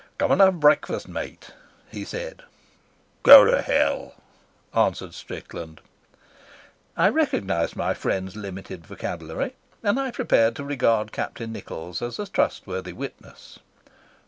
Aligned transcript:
"Come 0.17 0.31
and 0.31 0.41
have 0.41 0.59
breakfast, 0.59 1.07
mate," 1.07 1.51
he 1.91 2.03
said. 2.05 2.41
"Go 3.21 3.45
to 3.45 3.61
hell," 3.61 4.15
answered 4.73 5.13
Strickland. 5.13 5.79
I 6.97 7.07
recognised 7.07 7.75
my 7.75 7.93
friend's 7.93 8.35
limited 8.35 8.83
vocabulary, 8.87 9.53
and 9.83 9.99
I 9.99 10.09
prepared 10.09 10.55
to 10.55 10.63
regard 10.63 11.11
Captain 11.11 11.51
Nichols 11.51 12.01
as 12.01 12.17
a 12.17 12.25
trustworthy 12.25 12.93
witness. 12.93 13.59